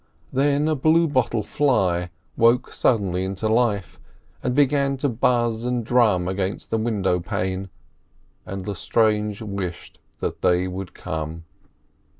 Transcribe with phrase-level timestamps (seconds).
[0.33, 3.99] Then a bluebottle fly awoke suddenly into life
[4.41, 7.69] and began to buzz and drum against the window pane,
[8.43, 11.43] and Lestrange wished that they would come.